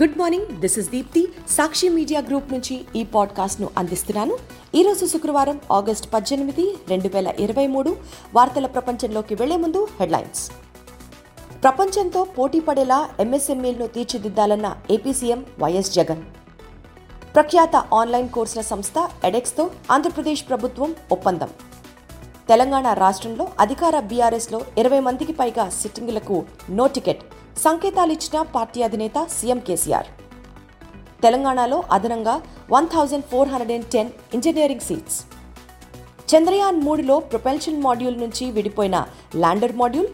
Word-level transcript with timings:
Good 0.00 0.14
morning 0.18 0.46
this 0.60 0.78
is 0.78 0.90
Deepthi 0.90 1.22
Sakshi 1.48 1.88
media 1.88 2.20
group 2.20 2.52
నుంచి 2.52 2.74
ఈ 2.96 3.04
పాడ్కాస్ట్ను 3.04 3.68
అందిస్తున్నాను. 3.78 4.34
ఈరోజు 4.74 5.06
శుక్రవారం 5.06 5.60
ఆగస్ట్ 5.72 6.06
పద్దెనిమిది 6.14 6.64
రెండు 6.88 7.08
వేల 7.14 7.32
ఇరవై 7.38 7.66
మూడు 7.66 7.90
వార్తల 8.34 8.66
ప్రపంచంలోకి 8.66 9.34
వెళ్ళే 9.34 9.56
ముందు 9.56 9.88
హెడ్లైన్స్ 10.00 10.42
ప్రపంచంతో 11.64 12.24
పోటీ 12.24 12.60
పడేలా 12.60 12.98
ఎంఎస్ఎంఈలను 13.20 13.86
తీర్చిదిద్దాలన్న 13.86 14.76
ఏపీ 14.90 15.12
సీఎం 15.12 15.46
వైఎస్ 15.58 15.92
జగన్. 15.92 16.22
ప్రఖ్యాత 17.34 17.76
ఆన్లైన్ 17.76 18.28
కోర్సుల 18.28 18.60
సంస్థ 18.60 19.08
ఎడెక్స్తో 19.24 19.70
ఆంధ్రప్రదేశ్ 19.90 20.48
ప్రభుత్వం 20.48 20.96
ఒప్పందం. 21.12 21.52
తెలంగాణ 22.48 22.92
రాష్ట్రంలో 22.92 23.48
అధికార 23.60 24.00
బీఆర్ఎస్లో 24.00 24.60
ఇరవై 24.78 25.00
మందికి 25.00 25.32
పైగా 25.32 25.68
సిట్టింగులకు 25.68 26.44
నో 26.70 26.86
టికెట్. 26.86 27.22
సంకేతాలిచ్చిన 27.64 28.42
పార్టీ 28.42 28.82
అధినేత 28.82 29.26
సీఎం 29.36 29.58
కేసీఆర్. 29.58 30.06
తెలంగాణలో 31.22 31.82
అదనంగా 31.92 32.42
one 32.70 32.88
thousand 32.94 33.24
four 33.24 33.48
hundred 33.48 33.72
and 33.72 33.86
ten 33.86 34.10
engineering 34.34 34.86
seats. 34.88 35.22
Chandrayaan 36.32 36.80
మూడులో 36.80 37.18
ప్రొపెల్షన్ 37.20 37.82
మాడ్యూల్ 37.82 38.20
నుంచి 38.20 38.50
విడిపోయిన 38.50 39.06
ల్యాండర్ 39.36 39.76
మాడ్యూల్. 39.76 40.08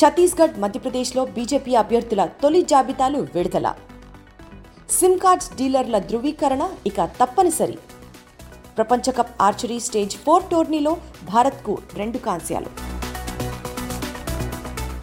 ఛత్తీస్గఢ్ 0.00 0.58
మధ్యప్రదేశ్లో 0.58 1.24
బీజేపీ 1.24 1.74
అభ్యర్థుల 1.74 2.24
తొలి 2.42 2.62
జాబితాలు 2.62 3.28
విడుదల. 3.34 3.74
సిమ్ 4.90 5.18
కార్డ్స్ 5.18 5.56
డీలర్ల 5.56 5.98
ధృవీకరణ 5.98 6.68
ఇక 6.86 7.04
తప్పనిసరి. 7.04 7.78
ప్రపంచకప్ 8.76 9.42
ఆర్చరీ 9.42 9.80
స్టేజ్ 9.80 10.16
ఫోర్ 10.16 10.44
టోర్నీలో 10.52 10.96
భారత్కు 11.32 11.78
రెండు 11.94 12.18
కాంస్యాలు. 12.18 12.87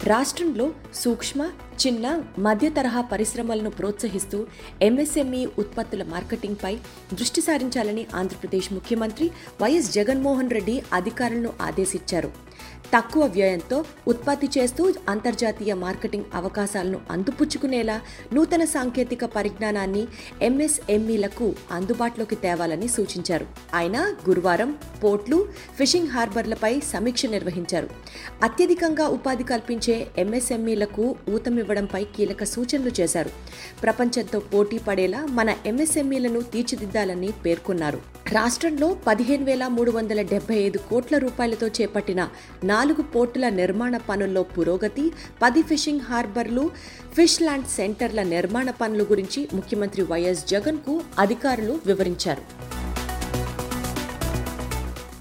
రాష్ట్రంలో 0.06 0.66
సూక్ష్మ 0.94 1.40
చిన్న 1.76 2.22
మధ్య 2.38 2.68
తరహా 2.68 3.00
పరిశ్రమలను 3.00 3.70
ప్రోత్సహిస్తూ 3.70 4.46
ఎంఎస్ఎంఈ 4.82 5.46
ఉత్పత్తుల 5.58 6.02
మార్కెటింగ్పై 6.02 6.76
దృష్టి 7.14 7.40
సారించాలని 7.40 8.06
ఆంధ్రప్రదేశ్ 8.14 8.72
ముఖ్యమంత్రి 8.72 9.30
వైఎస్ 9.62 9.92
జగన్మోహన్ 9.92 10.50
రెడ్డి 10.50 10.82
అధికారులను 10.92 11.52
ఆదేశించారు. 11.62 12.46
తక్కువ 12.94 13.26
వ్యయంతో 13.26 13.84
ఉత్పత్తి 14.08 14.48
చేస్తూ 14.58 14.92
అంతర్జాతీయ 15.08 15.74
మార్కెటింగ్ 15.74 16.24
అవకాశాలను 16.34 17.00
అందిపుచ్చుకునేలా 17.10 18.00
నూతన 18.32 18.64
సాంకేతిక 18.64 19.24
పరిజ్ఞానాన్ని 19.24 20.06
ఎంఎస్ఎంఈలకు 20.42 21.54
అందుబాటులోకి 21.70 22.36
తేవాలని 22.36 22.88
సూచించారు. 22.88 23.46
ఆయన 23.74 24.14
గురువారం 24.28 24.76
పోర్ట్లు 25.04 25.48
ఫిషింగ్ 25.78 26.08
హార్బర్లపై 26.08 26.80
సమీక్ష 26.80 27.26
నిర్వహించారు. 27.26 27.88
అత్యధికంగా 28.42 29.08
ఉపాధి 29.08 29.44
కల్పించే 29.44 30.06
ఎంఎస్ఎంఈలకు 30.18 31.16
ఊతమివ్వడంపై 31.66 32.00
కీలక 32.16 32.44
సూచనలు 32.44 32.90
చేశారు. 32.98 33.30
ప్రపంచంతో 33.82 34.38
పోటీ 34.52 34.78
పడేలా 34.88 35.20
మన 35.38 35.48
ఎంఎస్ఎంఈలను 35.70 36.40
తీర్చిదిద్దాలని 36.52 37.30
పేర్కొన్నారు. 37.44 37.98
రాష్ట్రంలో 38.34 38.88
పదిహేను 39.06 39.44
వేల 39.48 39.64
మూడు 39.76 39.90
వందల 39.96 40.20
డెబ్బై 40.32 40.56
ఐదు 40.66 40.78
కోట్ల 40.90 41.18
రూపాయలతో 41.24 41.66
చేపట్టిన 41.78 42.20
నాలుగు 42.64 43.02
పోర్టుల 43.14 43.48
నిర్మాణ 43.60 43.96
పనుల్లో 44.08 44.42
పురోగతి 44.54 45.06
పది 45.42 45.62
ఫిషింగ్ 45.62 46.06
హార్బర్లు 46.10 46.64
ఫిష్ 47.16 47.40
ల్యాండ్ 47.42 47.70
సెంటర్ల 47.76 48.22
నిర్మాణ 48.34 48.70
పనుల 48.80 49.04
గురించి 49.12 49.42
ముఖ్యమంత్రి 49.54 50.04
వైఎస్ 50.12 50.44
జగన్కు 50.54 50.96
అధికారులు 51.18 51.76
వివరించారు. 51.86 52.44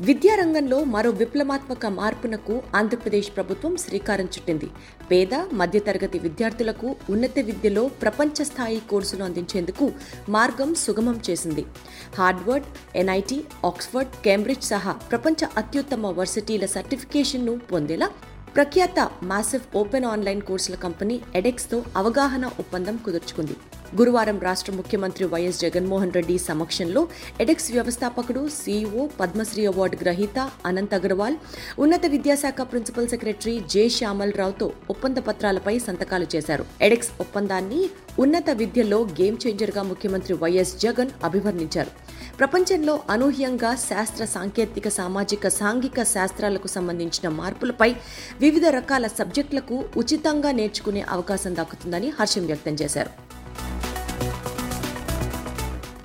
విద్యారంగంలో 0.01 0.77
మరో 0.83 1.09
విప్లవాత్మక 1.09 1.85
మార్పునకు 1.97 2.55
ఆంధ్రప్రదేశ్ 2.75 3.29
ప్రభుత్వం 3.35 3.73
శ్రీకారం 3.83 4.25
చుట్టింది. 4.25 4.67
పేద 5.11 5.33
మధ్యతరగతి 5.53 6.19
విద్యార్థులకు 6.19 6.95
ఉన్నత 7.09 7.39
విద్యలో 7.49 7.83
ప్రపంచ 8.01 8.43
స్థాయి 8.43 8.81
కోర్సులు 8.89 9.23
అందించేందుకు 9.23 9.91
మార్గం 10.29 10.75
సుగమం 10.75 11.21
చేసింది. 11.29 11.63
హార్డ్వర్డ్ 12.17 12.67
ఎన్ఐటి 12.95 13.37
ఆక్స్ఫర్డ్ 13.65 14.11
కేంబ్రిడ్జ్ 14.25 14.67
సహా 14.73 14.91
ప్రపంచ 14.91 15.47
అత్యుత్తమ 15.57 16.11
వర్సిటీల 16.19 16.65
సర్టిఫికేషన్ను 16.65 17.55
పొందేలా 17.71 18.09
ప్రఖ్యాత 18.55 18.99
మాసివ్ 19.23 19.77
ఓపెన్ 19.77 20.05
ఆన్లైన్ 20.05 20.41
కోర్సుల 20.41 20.75
కంపెనీ 20.75 21.21
ఎడెక్స్తో 21.35 21.83
అవగాహన 21.95 22.45
ఒప్పందం 22.59 22.99
కుదుర్చుకుంది. 23.05 23.57
గురువారం 23.99 24.37
రాష్ట్ర 24.45 24.71
ముఖ్యమంత్రి 24.77 25.25
వైఎస్ 25.33 25.59
జగన్మోహన్ 25.63 26.13
రెడ్డి 26.15 26.35
సమక్షంలో 26.45 27.01
ఎడెక్స్ 27.43 27.67
వ్యవస్థాపకుడు 27.75 28.41
సీఈఓ 28.55 29.03
పద్మశ్రీ 29.19 29.63
అవార్డు 29.71 29.97
గ్రహీత 30.01 30.39
అనంత్ 30.69 30.95
అగర్వాల్ 30.97 31.35
ఉన్నత 31.83 32.05
విద్యాశాఖ 32.13 32.61
ప్రిన్సిపల్ 32.71 33.07
సెక్రటరీ 33.13 33.53
జె 33.73 33.83
శ్యామల్ 33.97 34.33
రావుతో 34.39 34.67
ఒప్పంద 34.93 35.17
పత్రాలపై 35.27 35.75
సంతకాలు 35.85 36.27
చేశారు. 36.33 36.65
ఎడెక్స్ 36.87 37.11
ఒప్పందాన్ని 37.25 37.81
ఉన్నత 38.23 38.49
విద్యలో 38.61 38.99
గేమ్ 39.19 39.37
చేంజర్గా 39.43 39.83
ముఖ్యమంత్రి 39.91 40.35
వైఎస్ 40.43 40.73
జగన్ 40.85 41.13
అభివర్ణించారు. 41.29 41.93
ప్రపంచంలో 42.39 42.95
అనూహ్యంగా 43.15 43.71
శాస్త్ర 43.89 44.25
సాంకేతిక 44.35 44.87
సామాజిక 44.99 45.47
సాంఘిక 45.59 46.03
శాస్త్రాలకు 46.15 46.71
సంబంధించిన 46.75 47.29
మార్పులపై 47.39 47.89
వివిధ 48.43 48.65
రకాల 48.79 49.07
సబ్జెక్టులకు 49.19 49.77
ఉచితంగా 50.03 50.51
నేర్చుకునే 50.61 51.03
అవకాశం 51.15 51.53
దక్కుతుందని 51.61 52.09
హర్షం 52.19 52.45
వ్యక్తం 52.51 52.75
చేశారు. 52.83 53.13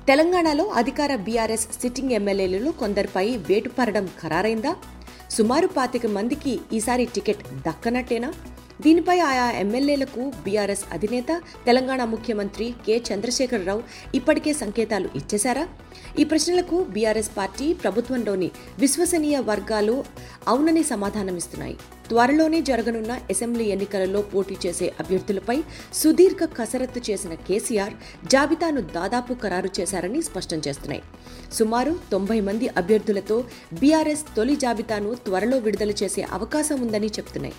తెలంగాణలో 0.07 0.63
అధికార 0.81 1.15
బీఆర్ఎస్ 1.15 1.67
సిట్టింగ్ 1.81 2.11
ఎమ్మెల్యేలలో 2.11 2.71
కొందరిపై 2.71 3.25
వేటు 3.49 3.69
పడడం 3.69 4.09
ఖరారైందా? 4.21 4.71
సుమారు 5.31 5.67
పాతిక 5.67 6.05
మందికి 6.05 6.59
ఈసారి 6.73 7.05
టికెట్ 7.05 7.43
దక్కనట్టేనా? 7.67 8.29
దీనిపై 8.81 9.19
ఆయా 9.19 9.51
ఎమ్మెల్యేలకు 9.59 10.31
బీఆర్ఎస్ 10.43 10.83
అధినేత 10.93 11.41
తెలంగాణ 11.65 12.03
ముఖ్యమంత్రి 12.03 12.73
కె. 12.85 13.01
చంద్రశేఖరరావు 13.09 13.83
ఇప్పటికే 14.15 14.53
సంకేతాలు 14.53 15.09
ఇచ్చేశారా? 15.15 15.67
ఈ 16.19 16.23
ప్రశ్నలకు 16.23 16.83
బీఆర్ఎస్ 16.83 17.31
పార్టీ 17.37 17.73
ప్రభుత్వంలోని 17.73 18.51
విశ్వసనీయ 18.79 19.39
వర్గాలు 19.39 20.03
అవునని 20.47 20.83
సమాధానమిస్తున్నాయి 20.83 21.77
త్వరలోనే 22.09 22.61
జరగనున్న 22.61 23.11
అసెంబ్లీ 23.11 23.63
ఎన్నికలలో 23.63 24.21
పోటీ 24.21 24.57
చేసే 24.65 24.93
అభ్యర్థులపై 24.99 25.63
సుదీర్ఘ 25.93 26.43
కసరత్తు 26.57 27.01
చేసిన 27.11 27.33
కేసీఆర్ 27.33 27.93
జాబితాను 28.27 28.81
దాదాపు 28.81 29.33
ఖరారు 29.33 29.69
చేశారని 29.79 30.21
స్పష్టం 30.21 30.61
చేస్తున్నాయి. 30.67 31.03
సుమారు 31.53 31.99
తొంభై 32.11 32.39
మంది 32.39 32.67
అభ్యర్థులతో 32.67 33.43
బీఆర్ఎస్ 33.79 34.25
తొలి 34.35 34.55
జాబితాను 34.55 35.15
త్వరలో 35.15 35.57
విడుదల 35.57 35.91
చేసే 35.91 36.21
అవకాశం 36.21 36.81
ఉందని 36.81 37.07
చెప్తున్నాయి. 37.07 37.55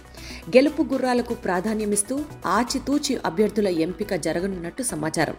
గెలుపు 0.51 0.83
గుర్రాలకు 0.83 1.35
ప్రాధాన్యమిస్తూ 1.35 2.25
ఆచితూచి 2.47 3.17
అభ్యర్థుల 3.25 3.69
ఎంపిక 3.69 4.15
జరగనున్నట్టు 4.15 4.83
సమాచారం. 4.83 5.35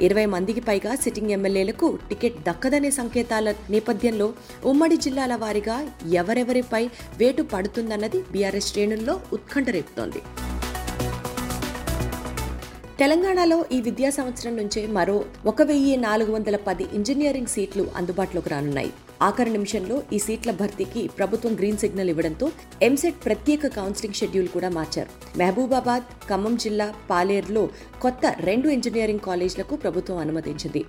ఇరవై 0.00 0.26
మందికి 0.26 0.60
పైగా 0.60 0.94
సిట్టింగ్ 0.94 1.30
ఎమ్మెల్యేలకు 1.30 1.98
టికెట్ 2.08 2.44
దక్కదనే 2.52 2.90
సంకేతాల 2.90 3.54
నేపథ్యంలో 3.70 4.32
ఉమ్మడి 4.64 4.96
జిల్లాల 4.96 5.34
వారీగా 5.34 5.76
ఎవరెవరిపై 6.12 6.80
వేటు 7.16 7.42
పడుతుందన్నది 7.42 8.18
బీఆర్ఎస్ 8.32 8.68
శ్రేణుల్లో 8.72 9.20
ఉత్కంఠ 9.32 9.70
రేపుతోంది. 9.70 10.20
తెలంగాణలో 12.98 13.64
ఈ 13.72 13.80
విద్యా 13.80 14.10
సంవత్సరం 14.10 14.56
నుంచే 14.56 14.86
మరో 14.86 15.24
ఒక 15.46 15.62
వెయ్యి 15.62 15.96
నాలుగు 15.96 16.32
వందల 16.32 16.56
పది 16.56 16.86
ఇంజనీరింగ్ 16.92 17.46
సీట్లు 17.46 17.86
అందుబాటులోకి 17.96 18.48
రానున్నాయి. 18.48 18.92
ఆఖరి 19.22 19.50
నిమిషంలో 19.50 20.02
ఈ 20.12 20.18
సీట్ల 20.18 20.50
భర్తీకి 20.50 21.08
ప్రభుత్వం 21.08 21.54
గ్రీన్ 21.54 21.78
సిగ్నల్ 21.78 22.08
ఇవ్వడంతో 22.08 22.52
ఎంసెట్ 22.82 23.24
ప్రత్యేక 23.24 23.66
కౌన్సిలింగ్ 23.66 24.14
షెడ్యూల్ 24.14 24.48
కూడా 24.48 24.68
మార్చారు. 24.68 25.38
మహబూబాబాద్ 25.38 26.02
ఖమ్మం 26.30 26.56
జిల్లా 26.56 26.94
పాలేరులో 27.10 27.68
కొత్త 28.02 28.34
రెండు 28.40 28.68
ఇంజనీరింగ్ 28.68 29.20
కాలేజీలకు 29.20 29.76
ప్రభుత్వం 29.76 30.18
అనుమతించింది. 30.18 30.84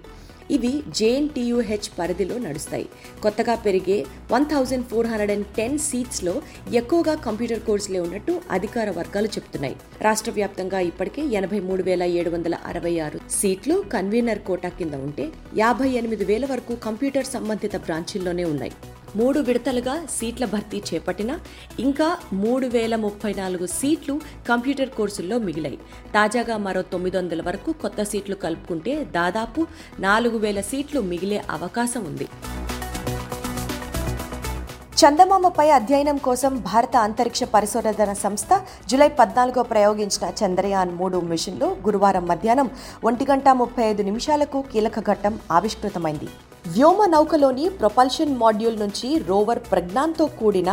ఇవి 0.57 0.73
జేఎన్టీయూహెచ్ 0.99 1.89
పరిధిలో 1.99 2.37
నడుస్తాయి. 2.37 2.87
కొత్తగా 3.23 3.55
పెరిగే 3.55 3.97
one 4.31 4.45
thousand 4.45 4.87
four 4.91 5.07
hundred 5.07 5.31
and 5.31 5.47
ten 5.57 5.77
సీట్స్లో 5.79 6.41
ఎక్కువగా 6.73 7.15
కంప్యూటర్ 7.27 7.65
కోర్సులే 7.67 7.99
ఉన్నట్టు 7.99 8.41
అధికార 8.51 8.89
వర్గాలు 8.99 9.27
చెబుతున్నాయి. 9.27 9.75
రాష్ట్ర 10.01 10.31
వ్యాప్తంగా 10.31 10.79
ఇప్పటికే 10.79 11.21
ఎనభై 11.39 11.59
మూడు 11.59 11.83
వేల 11.83 12.03
ఏడు 12.03 12.29
వందల 12.29 12.55
అరవై 12.65 12.99
ఆరు 12.99 13.19
సీట్లు 13.39 13.83
కన్వీనర్ 13.93 14.39
కోటా 14.39 14.69
కింద 14.79 14.95
ఉంటే 14.95 15.31
యాభై 15.57 15.89
ఎనిమిది 15.89 16.25
వేల 16.25 16.45
వరకు 16.45 16.75
కంప్యూటర్ 16.87 17.25
సంబంధిత 17.25 17.75
బ్రాంచీల్లోనే 17.77 18.43
ఉన్నాయి. 18.43 18.73
మూడు 19.15 19.39
విడతలుగా 19.39 19.95
సీట్ల 20.15 20.45
భర్తీ 20.53 20.79
చేపట్టిన 20.89 21.31
ఇంకా 21.85 22.07
మూడు 22.43 22.67
వేల 22.75 22.95
ముప్పై 23.05 23.33
నాలుగు 23.41 23.65
సీట్లు 23.79 24.15
కంప్యూటర్ 24.49 24.91
కోర్సుల్లో 24.97 25.37
మిగిలాయి. 25.47 25.79
తాజాగా 26.15 26.57
మరో 26.67 26.81
తొమ్మిది 26.93 27.17
వందల 27.17 27.41
వరకు 27.47 27.71
కొత్త 27.83 28.03
సీట్లు 28.11 28.35
కలుపుకుంటే 28.43 28.93
దాదాపు 29.17 29.61
నాలుగు 30.07 30.37
వేల 30.45 30.61
సీట్లు 30.71 31.01
మిగిలే 31.11 31.39
అవకాశం 31.57 32.03
ఉంది. 32.11 32.27
చందమామపై 35.01 35.65
అధ్యయనం 35.77 36.17
కోసం 36.27 36.51
భారత 36.67 36.95
అంతరిక్ష 37.07 37.43
పరిశోధన 37.53 38.11
సంస్థ 38.21 38.51
జూలై 38.89 39.07
పద్నాలుగో 39.19 39.63
ప్రయోగించిన 39.71 40.25
చంద్రయాన్ 40.41 40.91
మూడు 40.99 41.17
మిషన్లో 41.31 41.69
గురువారం 41.87 42.25
మధ్యాహ్నం 42.31 42.69
ఒంటి 43.09 43.27
గంట 43.31 43.49
ముప్పై 43.61 43.83
ఐదు 43.91 44.03
నిమిషాలకు 44.09 44.61
కీలక 44.73 44.99
ఘట్టం 45.11 45.35
ఆవిష్కృతమైంది. 45.57 46.29
వ్యోమ 46.65 47.05
నౌకలోని 47.13 47.65
ప్రొపల్షన్ 47.79 48.35
మాడ్యూల్ 48.41 48.77
నుంచి 48.81 49.09
రోవర్ 49.29 49.59
ప్రజ్ఞాన్తో 49.71 50.25
కూడిన 50.39 50.71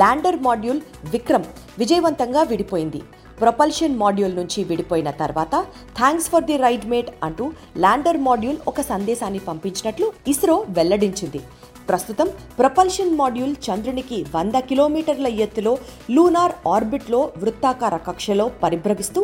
ల్యాండర్ 0.00 0.38
మాడ్యూల్ 0.46 0.80
విక్రమ్ 1.12 1.46
విజయవంతంగా 1.80 2.42
విడిపోయింది. 2.50 3.00
ప్రొపల్షన్ 3.40 3.96
మాడ్యూల్ 4.02 4.36
నుంచి 4.38 4.60
విడిపోయిన 4.68 5.10
తర్వాత 5.22 5.54
thanks 5.98 6.28
for 6.32 6.46
the 6.50 6.56
ride 6.64 6.86
mate 6.92 7.10
అంటూ 7.26 7.46
ల్యాండర్ 7.84 8.20
మాడ్యూల్ 8.26 8.58
ఒక 8.72 8.80
సందేశాన్ని 8.92 9.40
పంపించినట్లు 9.48 10.08
ఇస్రో 10.32 10.56
వెల్లడించింది. 10.78 11.40
ప్రస్తుతం 11.88 12.28
ప్రపల్షన్ 12.60 13.12
మాడ్యూల్ 13.20 13.56
చంద్రునికి 13.66 14.18
వంద 14.34 14.56
కిలోమీటర్ల 14.70 15.28
ఎత్తులో 15.46 15.72
లూనార్ 16.16 16.54
ఆర్బిట్లో 16.74 17.22
వృత్తాకార 17.42 17.96
కక్షలో 18.08 18.46
పరిభ్రమిస్తూ 18.62 19.22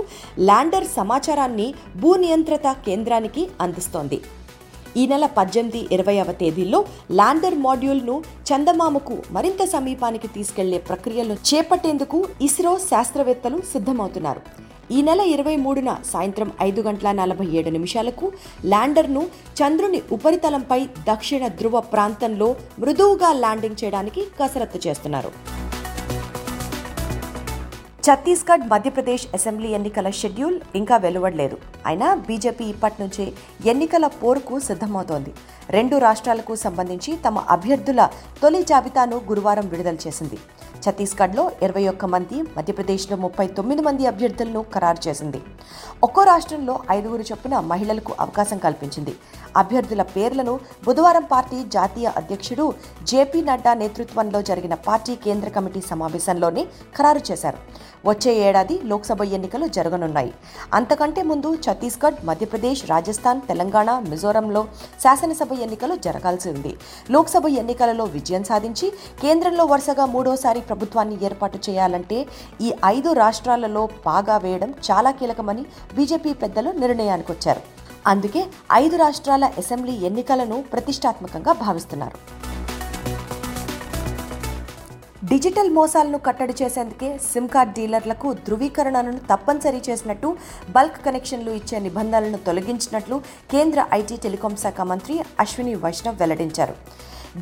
ల్యాండర్ 0.48 0.88
సమాచారాన్ని 0.98 1.68
భూనియంత్రిత 2.02 2.74
కేంద్రానికి 2.88 3.44
అందిస్తోంది. 3.66 4.20
ఈ 5.00 5.04
నెల 5.12 5.26
పద్దెనిమిది 5.38 5.80
ఇరవైవ 5.94 6.32
తేదీల్లో 6.40 6.80
ల్యాండర్ 7.18 7.58
మాడ్యూల్ను 7.66 8.16
చందమామకు 8.50 9.16
మరింత 9.36 9.62
సమీపానికి 9.74 10.28
తీసుకెళ్ళే 10.36 10.78
ప్రక్రియలో 10.88 11.36
చేపట్టేందుకు 11.50 12.20
ఇస్రో 12.48 12.72
శాస్త్రవేత్తలు 12.90 13.60
సిద్ధమవుతున్నారు. 13.72 14.42
ఈ 14.96 14.98
నెల 15.06 15.22
ఇరవై 15.34 15.54
మూడున 15.64 15.90
సాయంత్రం 16.12 16.50
ఐదు 16.66 16.80
గంటల 16.86 17.08
నలభై 17.18 17.46
ఏడు 17.58 17.70
నిమిషాలకు 17.74 18.26
ల్యాండర్ను 18.72 19.22
చంద్రుని 19.60 20.00
ఉపరితలంపై 20.16 20.80
దక్షిణ 21.10 21.46
ధృవ 21.60 21.80
ప్రాంతంలో 21.94 22.48
మృదువుగా 22.82 23.32
ల్యాండింగ్ 23.42 23.80
చేయడానికి 23.84 24.24
కసరత్తు 24.40 24.80
చేస్తున్నారు. 24.86 25.32
ఛత్తీస్గఢ్ 28.08 28.62
మధ్యప్రదేశ్ 28.72 29.24
అసెంబ్లీ 29.36 29.70
ఎన్నికల 29.78 30.08
షెడ్యూల్ 30.18 30.54
ఇంకా 30.78 30.96
వెలువడలేదు. 31.04 31.56
అయినా 31.88 32.08
బీజేపీ 32.28 32.64
ఇప్పటి 32.72 32.96
నుంచే 33.02 33.24
ఎన్నికల 33.72 34.06
పోరుకు 34.20 34.54
సిద్ధమవుతోంది. 34.68 35.32
రెండు 35.76 35.96
రాష్ట్రాలకు 36.04 36.54
సంబంధించి 36.62 37.12
తమ 37.26 37.38
అభ్యర్థుల 37.54 38.02
తొలి 38.42 38.62
జాబితాను 38.70 39.16
గురువారం 39.30 39.66
విడుదల 39.72 39.98
చేసింది. 40.06 40.38
ఛత్తీస్గఢ్లో 40.84 41.44
ఇరవై 41.62 41.84
ఒక్క 41.92 42.04
మంది 42.14 42.36
మధ్యప్రదేశ్లో 42.56 43.16
ముప్పై 43.24 43.46
తొమ్మిది 43.58 43.82
మంది 43.82 44.06
అభ్యర్థులను 44.06 44.60
ఖరారు 44.74 45.00
చేసింది. 45.08 45.40
ఒక్కో 46.06 46.22
రాష్ట్రంలో 46.22 46.74
ఐదుగురు 46.90 47.24
చొప్పున 47.30 47.60
మహిళలకు 47.72 48.12
అవకాశం 48.20 48.58
కల్పించింది. 48.58 49.14
అభ్యర్థుల 49.56 50.02
పేర్లను 50.02 50.54
బుధవారం 50.86 51.24
పార్టీ 51.32 51.58
జాతీయ 51.76 52.08
అధ్యక్షుడు 52.20 52.66
జేపీ 53.10 53.42
నడ్డా 53.42 53.74
నేతృత్వంలో 53.74 54.42
జరిగిన 54.42 54.74
పార్టీ 54.88 55.14
కేంద్ర 55.26 55.48
కమిటీ 55.48 55.80
సమావేశంలోనే 55.90 56.64
ఖరారు 56.96 57.22
చేశారు. 57.30 57.60
వచ్చే 58.06 58.32
ఏడాది 58.48 58.74
లోక్సభ 58.90 59.22
ఎన్నికలు 59.36 59.66
జరగనున్నాయి. 59.76 60.32
అంతకంటే 60.74 61.22
ముందు 61.22 61.48
ఛత్తీస్గఢ్ 61.64 62.18
మధ్యప్రదేశ్ 62.24 62.82
రాజస్థాన్ 62.90 63.40
తెలంగాణ 63.48 63.90
మిజోరంలో 64.10 64.62
శాసనసభ 65.04 65.52
ఎన్నికలు 65.66 65.94
జరగాల్సి 66.06 66.48
ఉంది. 66.50 66.72
లోక్సభ 67.10 67.46
ఎన్నికలలో 67.62 68.04
విజయం 68.16 68.44
సాధించి 68.44 68.88
కేంద్రంలో 69.22 69.64
వరుసగా 69.64 70.06
మూడోసారి 70.14 70.60
ప్రభుత్వాన్ని 70.68 71.18
ఏర్పాటు 71.28 71.58
చేయాలంటే 71.68 72.18
ఈ 72.66 72.70
ఐదు 72.94 73.12
రాష్ట్రాలలో 73.22 73.84
పాగా 74.06 74.38
వేయడం 74.46 74.72
చాలా 74.88 75.12
కీలకమని 75.20 75.64
బీజేపీ 75.98 76.32
పెద్దలు 76.44 76.72
నిర్ణయానికి 76.84 77.32
వచ్చారు. 77.34 77.62
అందుకే 78.12 78.42
ఐదు 78.82 78.96
రాష్ట్రాల 79.04 79.44
అసెంబ్లీ 79.62 79.96
ఎన్నికలను 80.08 80.58
ప్రతిష్టాత్మకంగా 80.74 81.54
భావిస్తున్నారు. 81.64 82.18
డిజిటల్ 85.30 85.70
మోసాలను 85.76 86.18
కట్టడి 86.26 86.54
చేసేందుకే 86.60 87.08
సిమ్ 87.30 87.48
కార్డ్ 87.54 87.72
డీలర్లకు 87.78 88.28
ధృవీకరణను 88.46 89.12
తప్పనిసరి 89.30 89.80
చేసినట్టు 89.88 90.28
బల్క్ 90.76 90.98
కనెక్షన్లు 91.06 91.52
ఇచ్చే 91.58 91.78
నిబంధనలను 91.86 92.38
తొలగించినట్లు 92.46 93.16
కేంద్ర 93.52 93.84
ఐటీ 93.98 94.16
టెలికాం 94.24 94.54
శాఖ 94.62 94.86
మంత్రి 94.92 95.16
అశ్విని 95.44 95.74
వైష్ణవ్ 95.84 96.20
వెల్లడించారు. 96.22 96.74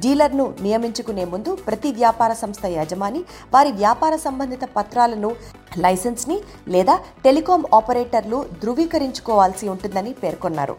డీలర్ను 0.02 0.46
నియమించుకునే 0.64 1.24
ముందు 1.32 1.50
ప్రతి 1.66 1.90
వ్యాపార 2.00 2.32
సంస్థ 2.42 2.64
యజమాని 2.76 3.20
వారి 3.54 3.70
వ్యాపార 3.82 4.14
సంబంధిత 4.24 4.64
పత్రాలను 4.76 5.30
లైసెన్స్ని 5.84 6.36
లేదా 6.74 6.94
టెలికాం 7.24 7.62
ఆపరేటర్లు 7.78 8.38
ధృవీకరించుకోవాల్సి 8.62 9.66
ఉంటుందని 9.74 10.12
పేర్కొన్నారు. 10.22 10.76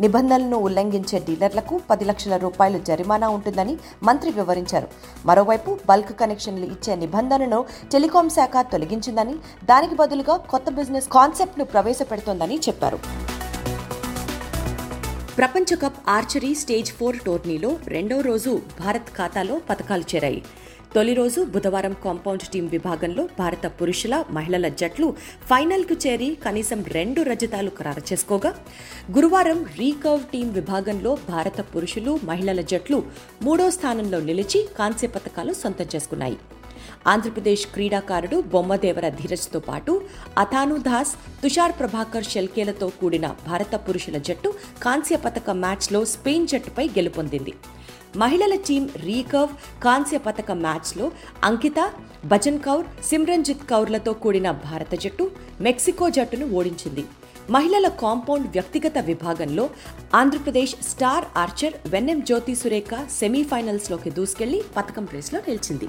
నిబంధనలను 0.00 0.58
ఉల్లంఘించే 0.66 1.18
డీలర్లకు 1.26 1.74
పది 1.90 2.04
లక్షల 2.10 2.36
రూపాయలు 2.36 2.78
జరిమానా 2.88 3.28
ఉంటుందని 3.36 3.74
మంత్రి 4.02 4.30
వివరించారు. 4.38 4.88
మరోవైపు 5.26 5.70
బల్క్ 5.88 6.12
కనెక్షన్లు 6.20 6.66
ఇచ్చే 6.74 6.94
నిబంధనను 7.04 7.60
టెలికాం 7.92 8.28
శాఖ 8.36 8.64
తొలగించిందని 8.72 9.36
దానికి 9.72 9.94
బదులుగా 9.94 10.36
కొత్త 10.52 10.70
బిజినెస్ 10.80 11.10
కాన్సెప్ట్ను 11.18 11.66
ప్రవేశపెడుతోందని 11.74 12.58
చెప్పారు. 12.68 13.00
ప్రపంచ 15.38 15.76
కప్ 15.82 15.98
ఆర్చరీ 16.14 16.50
స్టేజ్ 16.60 16.90
ఫోర్ 16.98 17.18
టోర్నీలో 17.26 17.70
రెండో 17.94 18.16
రోజు 18.20 18.52
భారత్ 18.80 19.10
ఖాతాలో 19.16 19.54
పథకాలు 19.68 20.04
చేరాయి. 20.12 20.40
తొలి 20.94 21.14
రోజు 21.14 21.40
బుధవారం 21.54 21.94
కాంపౌండ్ 22.04 22.44
టీం 22.52 22.64
విభాగంలో 22.66 23.24
భారత 23.38 23.66
పురుషుల 23.80 24.14
మహిళల 24.36 24.68
జట్లు 24.80 25.08
ఫైనల్కు 25.50 25.96
చేరి 26.04 26.30
కనీసం 26.44 26.80
రెండు 26.96 27.22
రజతాలు 27.30 27.72
ఖరారు 27.78 28.02
చేసుకోగా 28.12 28.52
గురువారం 29.16 29.60
రీకర్వ్ 29.80 30.24
టీం 30.32 30.48
విభాగంలో 30.58 31.12
భారత 31.28 31.60
పురుషులు 31.74 32.14
మహిళల 32.30 32.62
జట్లు 32.72 33.00
మూడో 33.42 33.68
స్థానంలో 33.70 34.20
నిలిచి 34.20 34.62
కాంస్య 34.78 35.08
పథకాలు 35.08 35.54
సొంతం 35.62 35.88
చేసుకున్నాయి. 35.94 36.38
ఆంధ్రప్రదేశ్ 37.06 37.66
క్రీడాకారుడు 37.66 38.40
బొమ్మదేవర 38.40 39.08
ధీరజ్తో 39.08 39.60
పాటు 39.60 39.92
అథాను 40.38 40.76
దాస్ 40.76 41.12
తుషార్ 41.42 41.72
ప్రభాకర్ 41.80 42.24
షెల్కేలతో 42.24 42.88
కూడిన 43.00 43.26
భారత 43.48 43.74
పురుషుల 43.88 44.18
జట్టు 44.18 44.54
కాంస్య 44.82 45.16
పథక 45.16 45.50
మ్యాచ్లో 45.50 46.04
స్పెయిన్ 46.04 46.48
జట్టుపై 46.48 46.86
గెలుపొందింది. 46.88 47.54
మహిళల 48.16 48.54
టీం 48.68 48.84
రీకర్వ్ 48.96 49.82
కాంస్య 49.82 50.18
పథక 50.18 50.50
మ్యాచ్లో 50.50 51.06
అంకిత 51.44 51.80
భజన్ 52.26 52.60
కౌర్ 52.60 52.86
సిమ్రన్జిత్ 53.10 53.66
కౌర్లతో 53.70 54.12
కూడిన 54.12 54.50
భారత 54.50 54.94
జట్టు 54.94 55.30
మెక్సికో 55.60 56.08
జట్టును 56.10 56.46
ఓడించింది. 56.58 57.04
మహిళల 57.50 57.86
కాంపౌండ్ 58.02 58.46
వ్యక్తిగత 58.46 58.98
విభాగంలో 58.98 59.64
ఆంధ్రప్రదేశ్ 60.14 60.74
స్టార్ 60.90 61.24
ఆర్చర్ 61.36 61.74
వెన్నెం 61.92 62.20
జ్యోతి 62.20 62.54
సురేఖ 62.54 62.92
సెమీఫైనల్స్లోకి 63.20 64.10
దూసుకెళ్ళి 64.10 64.60
పథకం 64.76 65.08
రేస్లో 65.14 65.40
నిలిచింది. 65.48 65.88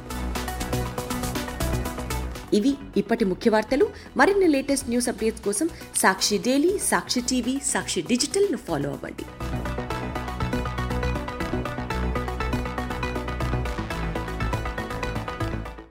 ఇవి 2.53 2.73
ఇప్పటి 2.97 3.25
ముఖ్య 3.25 3.51
వార్తలు. 3.51 3.89
మరిన్ని 4.17 4.47
లేటెస్ట్ 4.47 4.89
న్యూస్ 4.89 5.09
అప్డేట్స్ 5.09 5.43
కోసం 5.43 5.69
సాక్షి 5.95 6.37
డైలీ 6.37 6.79
సాక్షి 6.79 7.21
టీవీ 7.21 7.59
సాక్షి 7.65 8.01
డిజిటల్ను 8.01 8.57
ఫాలో 8.57 8.89
అవ్వండి. 8.89 9.25